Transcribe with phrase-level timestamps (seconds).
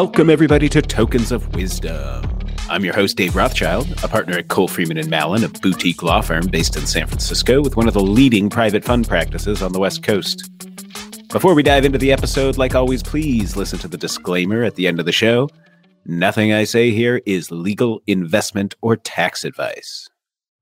[0.00, 2.38] Welcome, everybody, to Tokens of Wisdom.
[2.70, 6.20] I'm your host, Dave Rothschild, a partner at Cole Frieman and Mallon, a boutique law
[6.20, 9.80] firm based in San Francisco with one of the leading private fund practices on the
[9.80, 10.48] West Coast.
[11.32, 14.86] Before we dive into the episode, like always, please listen to the disclaimer at the
[14.86, 15.48] end of the show.
[16.06, 20.08] Nothing I say here is legal, investment, or tax advice.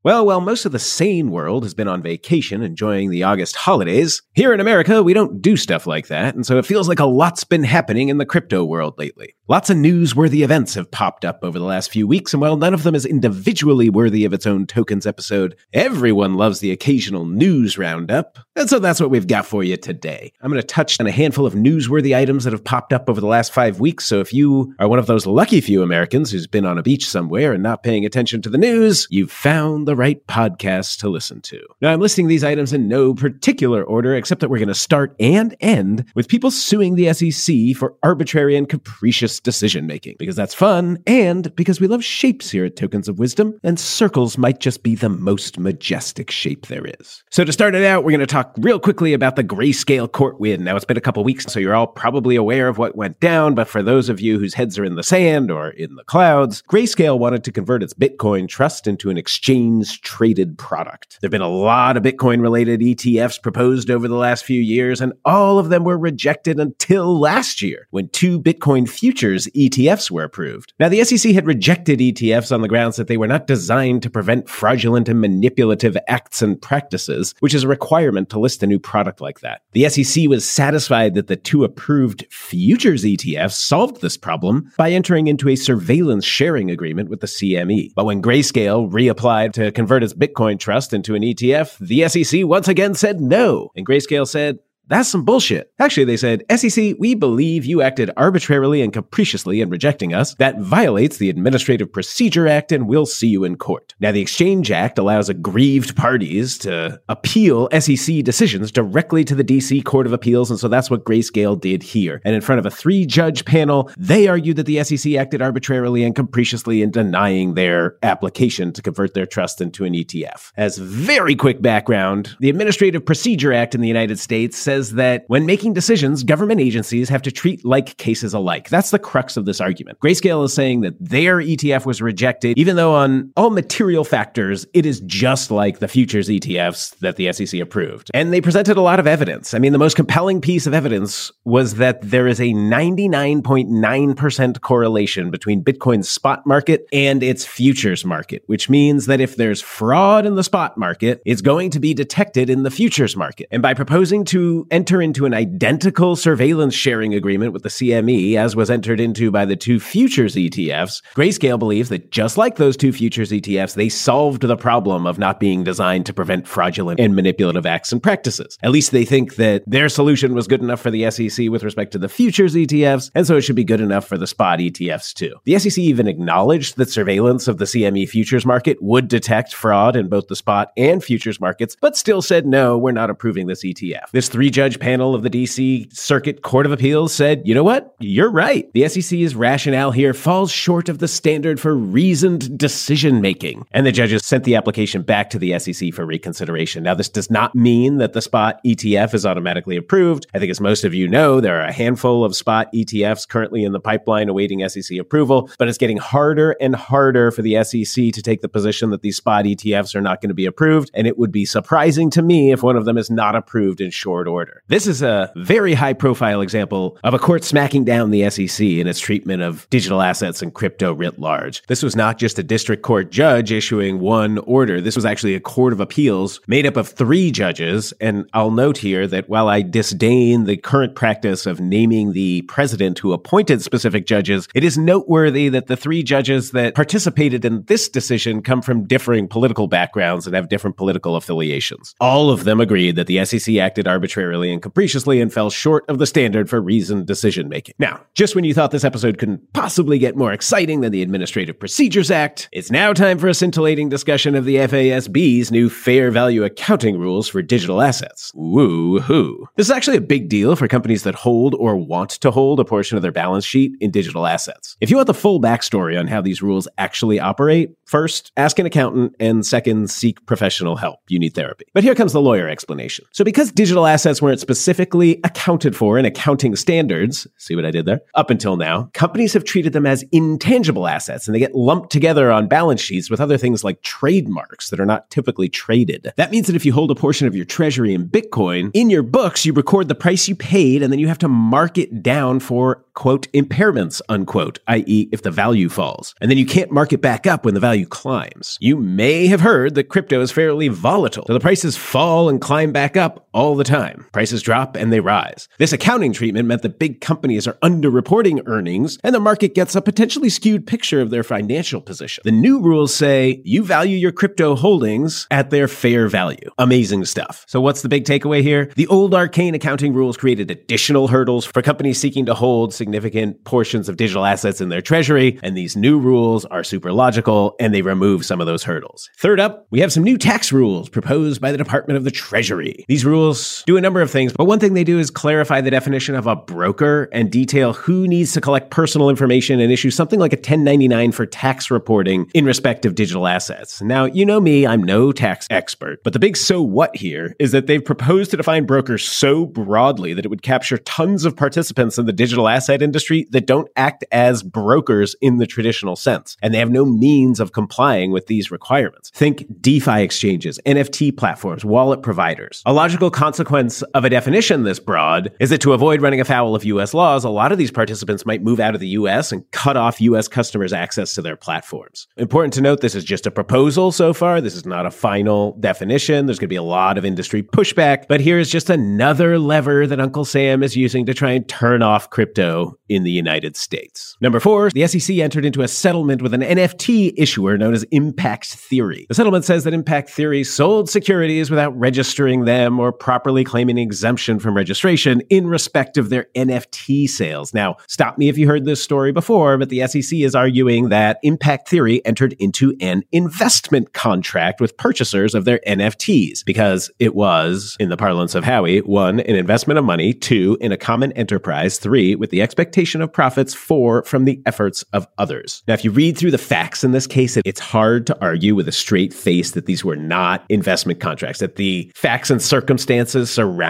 [0.07, 4.23] Well, while most of the sane world has been on vacation enjoying the August holidays,
[4.35, 7.05] here in America, we don't do stuff like that, and so it feels like a
[7.05, 9.35] lot's been happening in the crypto world lately.
[9.49, 12.73] Lots of newsworthy events have popped up over the last few weeks, and while none
[12.73, 17.77] of them is individually worthy of its own tokens episode, everyone loves the occasional news
[17.77, 20.33] roundup, and so that's what we've got for you today.
[20.41, 23.21] I'm going to touch on a handful of newsworthy items that have popped up over
[23.21, 26.47] the last five weeks, so if you are one of those lucky few Americans who's
[26.47, 29.96] been on a beach somewhere and not paying attention to the news, you've found the
[29.97, 31.61] right podcast to listen to.
[31.81, 35.17] Now, I'm listing these items in no particular order, except that we're going to start
[35.19, 40.55] and end with people suing the SEC for arbitrary and capricious decision making, because that's
[40.55, 44.83] fun, and because we love shapes here at Tokens of Wisdom, and circles might just
[44.83, 47.23] be the most majestic shape there is.
[47.31, 50.39] So, to start it out, we're going to talk real quickly about the grayscale court
[50.39, 50.65] win.
[50.65, 53.55] Now, it's been a couple weeks, so you're all probably aware of what went down,
[53.55, 56.63] but for those of you whose heads are in the sand or in the clouds,
[56.63, 61.19] Grayscale wanted to convert its Bitcoin trust into an exchange traded product.
[61.21, 65.01] There have been a lot of Bitcoin related ETFs proposed over the last few years,
[65.01, 70.25] and all of them were rejected until last year when two Bitcoin futures ETFs were
[70.25, 70.73] approved.
[70.79, 74.11] Now, the SEC had rejected ETFs on the grounds that they were not designed to
[74.11, 78.79] prevent fraudulent and manipulative acts and practices, which is a requirement to list a new
[78.79, 79.63] product like that.
[79.73, 85.27] The SEC was satisfied that the two approved futures ETFs solved this problem by entering
[85.27, 87.93] into a surveillance sharing agreement with the CME.
[87.95, 92.69] But when Grayscale reapplied to convert its Bitcoin trust into an ETF, the SEC once
[92.69, 93.71] again said no.
[93.77, 95.73] And Grayscale said, that's some bullshit.
[95.79, 100.35] Actually, they said, SEC, we believe you acted arbitrarily and capriciously in rejecting us.
[100.37, 103.95] That violates the Administrative Procedure Act and we'll see you in court.
[104.01, 109.85] Now, the Exchange Act allows aggrieved parties to appeal SEC decisions directly to the DC
[109.85, 112.21] Court of Appeals, and so that's what Grayscale did here.
[112.25, 116.05] And in front of a three judge panel, they argued that the SEC acted arbitrarily
[116.05, 120.53] and capriciously in denying their application to convert their trust into an ETF.
[120.57, 125.25] As very quick background, the Administrative Procedure Act in the United States says says that
[125.29, 128.69] when making decisions, government agencies have to treat like cases alike.
[128.69, 130.01] That's the crux of this argument.
[130.01, 134.85] Grayscale is saying that their ETF was rejected, even though on all material factors, it
[134.85, 138.11] is just like the futures ETFs that the SEC approved.
[138.13, 139.55] And they presented a lot of evidence.
[139.55, 145.31] I mean, the most compelling piece of evidence was that there is a 99.9% correlation
[145.31, 150.35] between Bitcoin's spot market and its futures market, which means that if there's fraud in
[150.35, 153.49] the spot market, it's going to be detected in the futures market.
[153.51, 158.57] And by proposing to enter into an identical surveillance sharing agreement with the CME, as
[158.57, 162.93] was entered into by the two futures ETFs, Grayscale believes that just like those two
[162.93, 167.67] futures ETFs, they solved the problem of not being designed to prevent fraudulent and manipulative
[167.67, 168.59] acts and practices.
[168.63, 171.93] At least they think that their solution was good enough for the SEC with respect
[171.93, 175.13] to the futures ETFs, and so it should be good enough for the spot ETFs
[175.13, 175.35] too.
[175.45, 180.09] The SEC even acknowledged that surveillance of the CME futures market would detect fraud in
[180.09, 184.11] both the spot and futures markets, but still said, no, we're not approving this ETF.
[184.13, 187.95] This three judge panel of the DC Circuit Court of Appeals said, you know what?
[187.99, 188.73] You're right.
[188.73, 193.67] The SEC's rationale here falls short of the standard for reasoned decision making.
[193.73, 196.85] And the judges sent the application back to the SEC for reconsideration.
[196.85, 200.27] Now, this does not mean that the spot ETF is automatically approved.
[200.33, 203.63] I think, as most of you know, there are a handful of spot ETFs currently
[203.63, 208.11] in the pipeline awaiting SEC approval, but it's getting harder and harder for the SEC
[208.15, 210.91] to take the position that these spot ETFs are not going to be approved.
[210.95, 213.91] And it would be surprising to me if one of them is not approved in
[213.91, 214.63] short order order.
[214.69, 218.87] This is a very high profile example of a court smacking down the SEC in
[218.87, 221.63] its treatment of digital assets and crypto writ large.
[221.69, 224.81] This was not just a district court judge issuing one order.
[224.81, 227.93] This was actually a court of appeals made up of three judges.
[228.01, 232.99] And I'll note here that while I disdain the current practice of naming the president
[232.99, 237.89] who appointed specific judges, it is noteworthy that the three judges that participated in this
[237.89, 241.95] decision come from differing political backgrounds and have different political affiliations.
[242.01, 245.85] All of them agreed that the SEC acted arbitrarily arbitrarily and capriciously and fell short
[245.89, 247.75] of the standard for reasoned decision making.
[247.79, 251.59] Now, just when you thought this episode couldn't possibly get more exciting than the Administrative
[251.59, 256.45] Procedures Act, it's now time for a scintillating discussion of the FASB's new fair value
[256.45, 258.33] accounting rules for digital assets.
[258.35, 259.47] Woo hoo.
[259.57, 262.65] This is actually a big deal for companies that hold or want to hold a
[262.65, 264.77] portion of their balance sheet in digital assets.
[264.81, 268.67] If you want the full backstory on how these rules actually operate, first, ask an
[268.67, 271.01] accountant, and second, seek professional help.
[271.09, 271.65] You need therapy.
[271.73, 273.05] But here comes the lawyer explanation.
[273.13, 277.87] So, because digital assets weren't specifically accounted for in accounting standards, see what I did
[277.87, 278.01] there?
[278.15, 282.31] Up until now, companies have treated them as intangible assets and they get lumped together
[282.31, 286.13] on balance sheets with other things like trademarks that are not typically traded.
[286.17, 289.03] That means that if you hold a portion of your treasury in Bitcoin, in your
[289.03, 292.41] books, you record the price you paid and then you have to mark it down
[292.41, 296.15] for quote impairments unquote, i.e., if the value falls.
[296.21, 298.59] And then you can't mark it back up when the value climbs.
[298.61, 302.73] You may have heard that crypto is fairly volatile, so the prices fall and climb
[302.73, 304.07] back up all the time.
[304.17, 305.47] Prices drop and they rise.
[305.59, 309.83] This accounting treatment meant that big companies are underreporting earnings and the market gets a
[309.83, 312.23] potentially skewed picture of their financial position.
[312.25, 316.51] The new rules say you value your crypto holdings at their fair value.
[316.57, 317.45] Amazing stuff.
[317.47, 318.73] So, what's the big takeaway here?
[318.75, 323.87] The old arcane accounting rules created additional hurdles for companies seeking to hold significant portions
[323.87, 327.83] of digital assets in their treasury, and these new rules are super logical and they
[327.83, 329.11] remove some of those hurdles.
[329.19, 332.87] Third up, we have some new tax rules proposed by the Department of the Treasury.
[332.89, 335.71] These rules do a number of things, but one thing they do is clarify the
[335.71, 340.21] definition of a broker and detail who needs to collect personal information and issue something
[340.21, 343.83] like a 1099 for tax reporting in respect of digital assets.
[343.83, 347.53] Now, you know me, I'm no tax expert, but the big so what here is
[347.53, 351.99] that they've proposed to define brokers so broadly that it would capture tons of participants
[351.99, 356.55] in the digital asset industry that don't act as brokers in the traditional sense, and
[356.55, 359.11] they have no means of complying with these requirements.
[359.11, 362.63] Think DeFi exchanges, NFT platforms, wallet providers.
[362.65, 366.65] A logical consequence of a definition this broad is that to avoid running afoul of
[366.65, 369.77] US laws, a lot of these participants might move out of the US and cut
[369.77, 372.09] off US customers' access to their platforms.
[372.17, 374.41] Important to note, this is just a proposal so far.
[374.41, 376.27] This is not a final definition.
[376.27, 380.01] There's going to be a lot of industry pushback, but here's just another lever that
[380.01, 384.17] Uncle Sam is using to try and turn off crypto in the United States.
[384.21, 388.47] Number four, the SEC entered into a settlement with an NFT issuer known as Impact
[388.47, 389.07] Theory.
[389.09, 394.39] The settlement says that Impact Theory sold securities without registering them or properly claiming exemption
[394.39, 397.55] from registration in respect of their NFT sales.
[397.55, 401.19] Now, stop me if you heard this story before, but the SEC is arguing that
[401.23, 407.77] Impact Theory entered into an investment contract with purchasers of their NFTs because it was,
[407.79, 411.79] in the parlance of Howey, one, an investment of money, two, in a common enterprise,
[411.79, 415.63] three, with the expectation of profits, four, from the efforts of others.
[415.67, 418.69] Now, if you read through the facts in this case, it's hard to argue with
[418.69, 423.66] a straight face that these were not investment contracts, that the facts and circumstances surrounding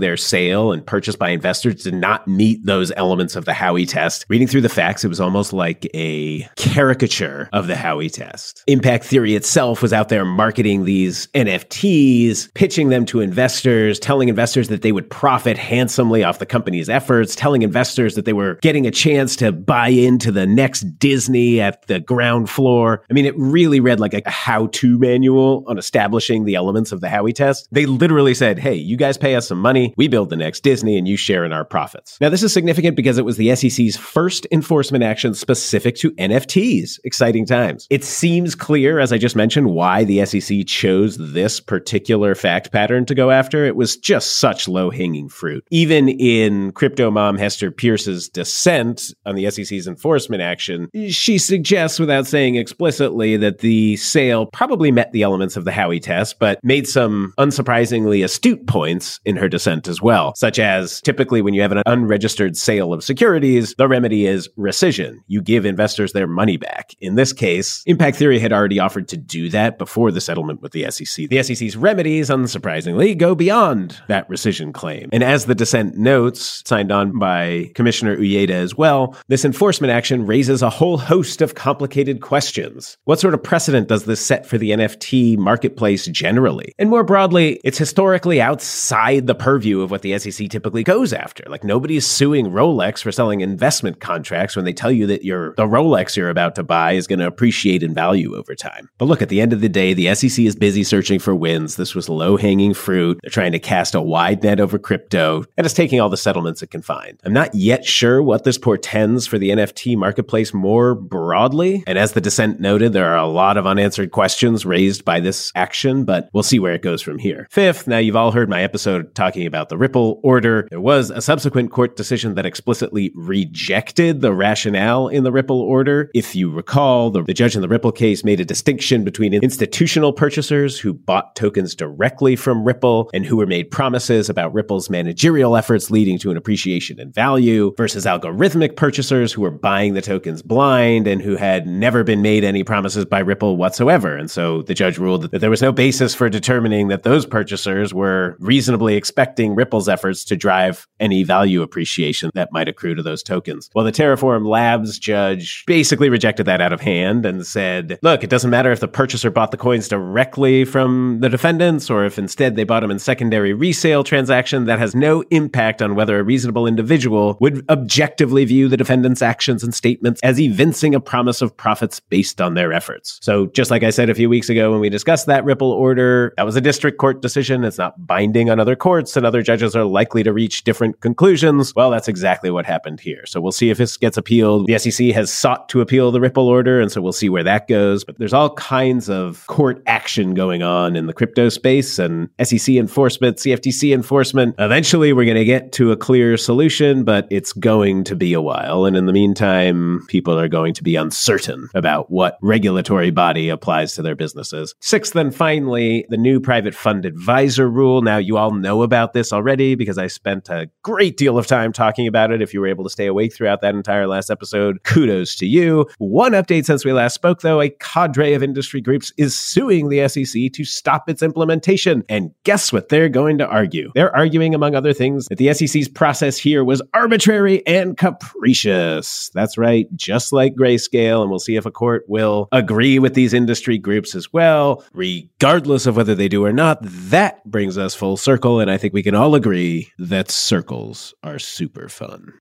[0.00, 4.24] their sale and purchase by investors did not meet those elements of the Howey test.
[4.28, 8.64] Reading through the facts, it was almost like a caricature of the Howey test.
[8.66, 14.68] Impact Theory itself was out there marketing these NFTs, pitching them to investors, telling investors
[14.68, 18.86] that they would profit handsomely off the company's efforts, telling investors that they were getting
[18.86, 23.04] a chance to buy into the next Disney at the ground floor.
[23.10, 27.00] I mean, it really read like a how to manual on establishing the elements of
[27.00, 27.68] the Howey test.
[27.72, 30.96] They literally said, hey, you guys pay us some money, we build the next Disney,
[30.96, 32.18] and you share in our profits.
[32.20, 36.98] Now, this is significant because it was the SEC's first enforcement action specific to NFTs.
[37.04, 37.86] Exciting times.
[37.90, 43.06] It seems clear, as I just mentioned, why the SEC chose this particular fact pattern
[43.06, 43.64] to go after.
[43.64, 45.64] It was just such low hanging fruit.
[45.70, 52.26] Even in crypto mom Hester Peirce's dissent on the SEC's enforcement action, she suggests, without
[52.26, 56.86] saying explicitly, that the sale probably met the elements of the Howey test, but made
[56.86, 61.72] some unsurprisingly astute points in her dissent as well, such as typically when you have
[61.72, 65.16] an unregistered sale of securities, the remedy is rescission.
[65.28, 66.94] You give investors their money back.
[67.00, 70.72] In this case, Impact Theory had already offered to do that before the settlement with
[70.72, 71.28] the SEC.
[71.28, 75.08] The SEC's remedies, unsurprisingly, go beyond that rescission claim.
[75.12, 80.26] And as the dissent notes, signed on by Commissioner Uyeda as well, this enforcement action
[80.26, 82.98] raises a whole host of complicated questions.
[83.04, 86.74] What sort of precedent does this set for the NFT marketplace generally?
[86.78, 91.44] And more broadly, it's historically outside the purview of what the SEC typically goes after.
[91.48, 95.66] Like nobody's suing Rolex for selling investment contracts when they tell you that your the
[95.66, 98.88] Rolex you're about to buy is going to appreciate in value over time.
[98.98, 101.76] But look, at the end of the day, the SEC is busy searching for wins.
[101.76, 103.18] This was low hanging fruit.
[103.22, 106.62] They're trying to cast a wide net over crypto and it's taking all the settlements
[106.62, 107.18] it can find.
[107.24, 111.84] I'm not yet sure what this portends for the NFT marketplace more broadly.
[111.86, 115.52] And as the dissent noted, there are a lot of unanswered questions raised by this
[115.54, 117.46] action, but we'll see where it goes from here.
[117.50, 120.66] Fifth, now you've all heard my episode talking about the Ripple order.
[120.70, 126.10] There was a subsequent court decision that explicitly rejected the rationale in the Ripple order.
[126.14, 130.12] If you recall, the, the judge in the Ripple case made a distinction between institutional
[130.12, 135.56] purchasers who bought tokens directly from Ripple and who were made promises about Ripple's managerial
[135.56, 140.42] efforts leading to an appreciation in value versus algorithmic purchasers who were buying the tokens
[140.42, 144.16] blind and who had never been made any promises by Ripple whatsoever.
[144.16, 147.94] And so the judge ruled that there was no basis for determining that those purchasers
[147.94, 153.22] were reasonably expecting Ripple's efforts to drive any value appreciation that might accrue to those
[153.22, 153.70] tokens.
[153.74, 158.28] Well, the Terraform Labs judge basically rejected that out of hand and said, look, it
[158.28, 162.56] doesn't matter if the purchaser bought the coins directly from the defendants or if instead
[162.56, 166.66] they bought them in secondary resale transaction, that has no impact on whether a reasonable
[166.66, 172.00] individual would objectively view the defendant's actions and statements as evincing a promise of profits
[172.00, 173.18] based on their efforts.
[173.22, 176.34] So just like I said a few weeks ago when we discussed that Ripple order,
[176.36, 177.64] that was a district court decision.
[177.64, 181.74] It's not binding on other courts and other judges are likely to reach different conclusions.
[181.76, 183.24] Well, that's exactly what happened here.
[183.26, 184.66] So we'll see if this gets appealed.
[184.66, 187.68] The SEC has sought to appeal the Ripple order, and so we'll see where that
[187.68, 188.04] goes.
[188.04, 192.74] But there's all kinds of court action going on in the crypto space and SEC
[192.74, 194.54] enforcement, CFTC enforcement.
[194.58, 198.40] Eventually, we're going to get to a clear solution, but it's going to be a
[198.40, 198.86] while.
[198.86, 203.94] And in the meantime, people are going to be uncertain about what regulatory body applies
[203.94, 204.74] to their businesses.
[204.80, 208.02] Sixth and finally, the new private fund advisor rule.
[208.02, 211.72] Now, you all know about this already because I spent a great deal of time
[211.72, 212.40] talking about it.
[212.42, 215.86] If you were able to stay awake throughout that entire last episode, kudos to you.
[215.98, 220.08] One update since we last spoke, though a cadre of industry groups is suing the
[220.08, 222.04] SEC to stop its implementation.
[222.08, 223.90] And guess what they're going to argue?
[223.94, 229.30] They're arguing, among other things, that the SEC's process here was arbitrary and capricious.
[229.34, 231.22] That's right, just like grayscale.
[231.22, 235.86] And we'll see if a court will agree with these industry groups as well, regardless
[235.86, 236.78] of whether they do or not.
[236.82, 238.59] That brings us full circle.
[238.60, 242.32] And I think we can all agree that circles are super fun.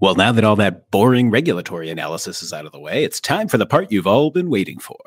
[0.00, 3.48] Well, now that all that boring regulatory analysis is out of the way, it's time
[3.48, 4.98] for the part you've all been waiting for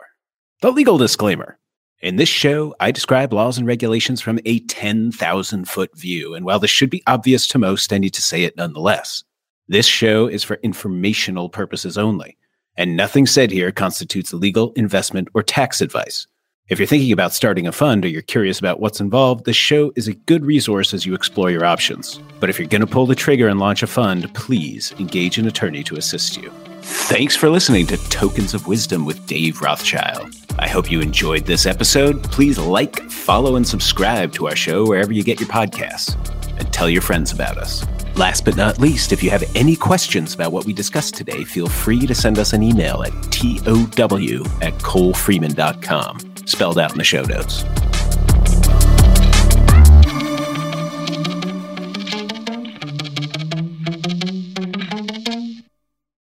[0.62, 1.58] the legal disclaimer.
[2.02, 6.60] In this show, I describe laws and regulations from a 10,000 foot view, and while
[6.60, 9.24] this should be obvious to most, I need to say it nonetheless.
[9.68, 12.38] This show is for informational purposes only,
[12.76, 16.28] and nothing said here constitutes legal, investment, or tax advice.
[16.72, 19.92] If you're thinking about starting a fund or you're curious about what's involved, this show
[19.98, 22.22] is a good resource as you explore your options.
[22.40, 25.48] But if you're going to pull the trigger and launch a fund, please engage an
[25.48, 26.50] attorney to assist you.
[26.82, 30.34] Thanks for listening to Tokens of Wisdom with Dave Rothschild.
[30.60, 32.24] I hope you enjoyed this episode.
[32.24, 36.16] Please like, follow, and subscribe to our show wherever you get your podcasts.
[36.58, 37.86] And tell your friends about us.
[38.16, 41.68] Last but not least, if you have any questions about what we discussed today, feel
[41.68, 43.82] free to send us an email at tow
[44.62, 47.64] at colefrieman.com, spelled out in the show notes.